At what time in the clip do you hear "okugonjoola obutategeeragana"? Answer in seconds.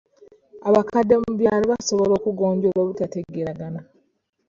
2.19-3.79